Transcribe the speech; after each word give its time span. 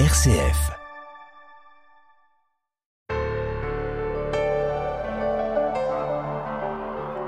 RCF. 0.00 0.72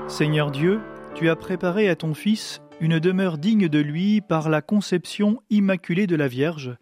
Seigneur 0.09 0.51
Dieu, 0.51 0.81
tu 1.15 1.29
as 1.29 1.37
préparé 1.37 1.87
à 1.87 1.95
ton 1.95 2.13
Fils 2.13 2.61
une 2.81 2.99
demeure 2.99 3.37
digne 3.37 3.69
de 3.69 3.79
lui 3.79 4.19
par 4.19 4.49
la 4.49 4.61
conception 4.61 5.41
immaculée 5.49 6.07
de 6.07 6.17
la 6.17 6.27
Vierge, 6.27 6.75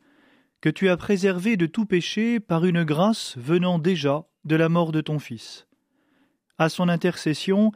que 0.60 0.70
tu 0.70 0.90
as 0.90 0.98
préservée 0.98 1.56
de 1.56 1.68
tout 1.68 1.86
péché 1.86 2.40
par 2.40 2.66
une 2.66 2.84
grâce 2.84 3.38
venant 3.38 3.78
déjà 3.78 4.26
de 4.44 4.56
la 4.56 4.70
mort 4.70 4.92
de 4.92 5.02
ton 5.02 5.20
Fils. 5.20 5.68
À 6.58 6.70
son 6.70 6.90
intercession, 6.90 7.72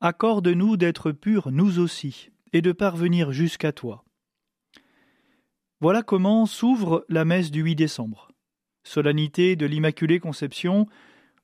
accorde-nous 0.00 0.76
d'être 0.76 1.10
purs 1.10 1.50
nous 1.50 1.80
aussi, 1.80 2.30
et 2.52 2.62
de 2.62 2.70
parvenir 2.70 3.32
jusqu'à 3.32 3.72
toi. 3.72 4.04
Voilà 5.80 6.02
comment 6.02 6.44
s'ouvre 6.44 7.04
la 7.08 7.24
messe 7.24 7.52
du 7.52 7.62
8 7.62 7.76
décembre. 7.76 8.32
Solennité 8.82 9.54
de 9.54 9.64
l'Immaculée 9.64 10.18
Conception, 10.18 10.86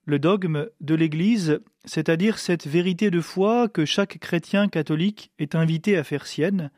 le 0.07 0.19
dogme 0.19 0.69
de 0.81 0.97
l'Église, 0.97 1.61
c'est-à-dire 1.85 2.39
cette 2.39 2.67
vérité 2.67 3.13
de 3.13 3.21
foi 3.21 3.69
que 3.69 3.85
chaque 3.85 4.19
chrétien 4.19 4.67
catholique 4.67 5.31
est 5.39 5.55
invité 5.55 5.97
à 5.97 6.03
faire 6.03 6.27
sienne, 6.27 6.73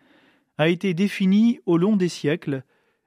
a 0.58 0.68
été 0.68 0.92
défini 0.92 1.60
au 1.64 1.78
long 1.78 1.96
des 1.96 2.10
siècles 2.10 2.62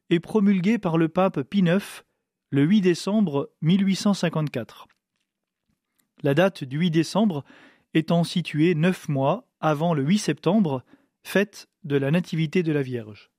et 0.09 0.19
promulgué 0.19 0.79
par 0.79 0.97
le 0.97 1.09
pape 1.09 1.43
Pie 1.43 1.59
IX 1.59 2.03
le 2.49 2.63
8 2.63 2.81
décembre 2.81 3.51
1854. 3.61 4.87
La 6.23 6.33
date 6.33 6.63
du 6.63 6.79
8 6.79 6.89
décembre 6.89 7.45
étant 7.93 8.23
située 8.23 8.73
neuf 8.73 9.09
mois 9.09 9.47
avant 9.59 9.93
le 9.93 10.01
8 10.01 10.17
septembre, 10.17 10.83
fête 11.21 11.69
de 11.83 11.97
la 11.97 12.09
Nativité 12.09 12.63
de 12.63 12.71
la 12.71 12.81
Vierge. 12.81 13.29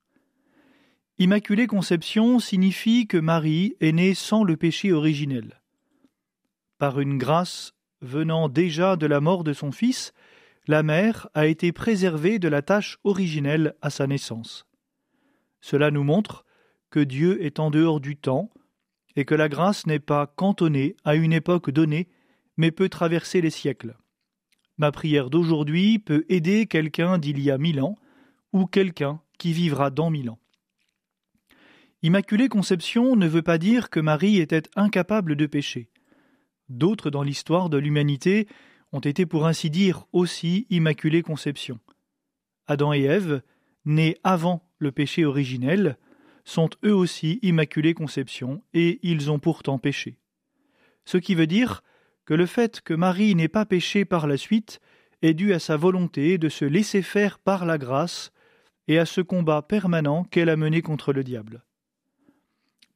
Immaculée 1.21 1.67
Conception 1.67 2.39
signifie 2.39 3.07
que 3.07 3.19
Marie 3.19 3.77
est 3.83 3.93
née 3.93 4.15
sans 4.15 4.43
le 4.43 4.57
péché 4.57 4.91
originel. 4.91 5.61
Par 6.79 6.99
une 6.99 7.19
grâce 7.19 7.75
venant 8.01 8.49
déjà 8.49 8.97
de 8.97 9.05
la 9.05 9.21
mort 9.21 9.45
de 9.45 9.53
son 9.53 9.71
fils, 9.71 10.15
la 10.67 10.83
mère 10.83 11.29
a 11.35 11.47
été 11.47 11.73
préservée 11.73 12.39
de 12.39 12.49
la 12.49 12.63
tâche 12.63 12.97
originelle 13.05 13.75
à 13.83 13.91
sa 13.91 14.07
naissance. 14.07 14.65
Cela 15.61 15.91
nous 15.91 16.05
montre 16.05 16.47
que 16.89 17.01
Dieu 17.01 17.45
est 17.45 17.61
en 17.61 17.71
dehors 17.71 18.01
du 18.01 18.17
temps 18.17 18.49
et 19.15 19.27
que 19.27 19.35
la 19.35 19.51
grâce 19.51 19.87
n'est 19.87 19.99
pas 19.99 20.27
cantonnée 20.27 20.97
à 21.05 21.17
une 21.17 21.35
époque 21.35 21.71
donnée, 21.71 22.09
mais 22.57 22.71
peut 22.71 22.89
traverser 22.89 23.43
les 23.43 23.51
siècles. 23.51 23.95
Ma 24.79 24.91
prière 24.91 25.29
d'aujourd'hui 25.29 25.99
peut 25.99 26.25
aider 26.31 26.65
quelqu'un 26.65 27.19
d'il 27.19 27.43
y 27.43 27.51
a 27.51 27.59
mille 27.59 27.83
ans 27.83 27.99
ou 28.55 28.65
quelqu'un 28.65 29.21
qui 29.37 29.53
vivra 29.53 29.91
dans 29.91 30.09
mille 30.09 30.31
ans. 30.31 30.40
Immaculée 32.03 32.49
Conception 32.49 33.15
ne 33.15 33.29
veut 33.29 33.43
pas 33.43 33.59
dire 33.59 33.91
que 33.91 34.01
Marie 34.01 34.39
était 34.39 34.63
incapable 34.75 35.37
de 35.37 35.45
pécher. 35.45 35.91
D'autres 36.71 37.11
dans 37.11 37.23
l'histoire 37.23 37.69
de 37.69 37.77
l'humanité 37.77 38.49
ont 38.93 39.01
été 39.01 39.27
pour 39.27 39.47
ainsi 39.47 39.69
dire 39.69 40.07
aussi 40.15 40.67
Immaculée 40.71 41.21
Conception. 41.21 41.79
Adam 42.67 42.95
et 42.95 43.03
Ève, 43.03 43.43
nés 43.85 44.17
avant 44.25 44.67
le 44.79 44.93
péché 44.93 45.27
originel, 45.27 45.99
sont 46.47 46.71
eux 46.87 46.95
aussi 46.95 47.39
Immaculée 47.43 47.93
Conception 47.93 48.63
et 48.73 48.99
ils 49.03 49.31
ont 49.31 49.39
pourtant 49.39 49.79
péché. 49.79 50.17
Ce 51.05 51.19
qui 51.19 51.35
veut 51.35 51.47
dire 51.47 51.83
que 52.25 52.33
le 52.33 52.47
fait 52.47 52.81
que 52.81 52.95
Marie 52.95 53.35
n'ait 53.35 53.49
pas 53.49 53.67
péché 53.67 54.07
par 54.07 54.27
la 54.27 54.39
suite 54.39 54.81
est 55.21 55.35
dû 55.35 55.53
à 55.53 55.59
sa 55.59 55.77
volonté 55.77 56.39
de 56.39 56.49
se 56.49 56.65
laisser 56.65 57.03
faire 57.03 57.39
par 57.39 57.67
la 57.67 57.77
grâce 57.77 58.33
et 58.89 58.99
à 58.99 59.05
ce 59.05 59.21
combat 59.21 59.61
permanent 59.61 60.25
qu'elle 60.25 60.49
a 60.49 60.57
mené 60.57 60.81
contre 60.81 61.13
le 61.13 61.25
diable. 61.25 61.63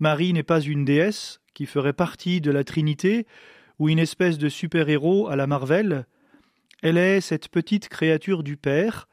Marie 0.04 0.34
n'est 0.34 0.42
pas 0.42 0.60
une 0.60 0.84
déesse 0.84 1.40
qui 1.54 1.64
ferait 1.64 1.94
partie 1.94 2.42
de 2.42 2.50
la 2.50 2.62
Trinité 2.62 3.26
ou 3.78 3.88
une 3.88 3.98
espèce 3.98 4.36
de 4.36 4.50
super-héros 4.50 5.28
à 5.28 5.34
la 5.34 5.46
Marvel, 5.46 6.06
elle 6.82 6.98
est 6.98 7.22
cette 7.22 7.48
petite 7.48 7.88
créature 7.88 8.42
du 8.42 8.58
Père, 8.58 9.08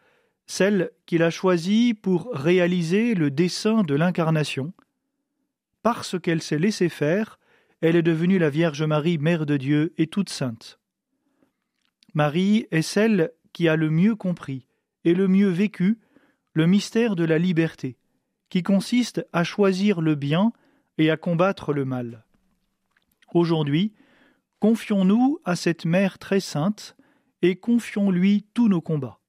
celle 0.48 0.92
qu'il 1.06 1.24
a 1.24 1.30
choisie 1.30 1.94
pour 1.94 2.30
réaliser 2.34 3.16
le 3.16 3.32
dessein 3.32 3.84
de 3.84 3.96
l'incarnation. 3.96 4.74
Parce 5.82 6.20
qu'elle 6.20 6.42
s'est 6.42 6.60
laissée 6.60 6.90
faire, 6.90 7.40
elle 7.80 7.96
est 7.96 8.02
devenue 8.02 8.38
la 8.38 8.50
Vierge 8.50 8.84
Marie, 8.84 9.18
Mère 9.18 9.46
de 9.46 9.56
Dieu 9.56 9.94
et 9.98 10.08
toute 10.08 10.30
sainte. 10.30 10.78
Marie 12.14 12.68
est 12.72 12.82
celle 12.82 13.32
qui 13.54 13.70
a 13.70 13.78
le 13.78 13.90
mieux 13.90 14.16
compris 14.16 14.68
et 15.06 15.14
le 15.14 15.30
mieux 15.30 15.52
vécu 15.52 16.00
le 16.52 16.68
mystère 16.68 17.16
de 17.16 17.24
la 17.24 17.38
liberté, 17.38 17.96
qui 18.50 18.62
consiste 18.62 19.26
à 19.32 19.46
choisir 19.46 20.02
le 20.02 20.16
bien 20.16 20.52
et 20.98 21.10
à 21.10 21.18
combattre 21.18 21.74
le 21.74 21.86
mal. 21.86 22.26
Aujourd'hui, 23.34 23.94
confions-nous 24.60 25.40
à 25.46 25.56
cette 25.56 25.86
Mère 25.86 26.20
très 26.20 26.40
sainte 26.40 26.96
et 27.42 27.56
confions-lui 27.56 28.46
tous 28.54 28.68
nos 28.68 28.82
combats. 28.82 29.21